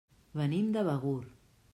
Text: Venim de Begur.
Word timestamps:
Venim 0.39 0.71
de 0.77 0.83
Begur. 0.87 1.21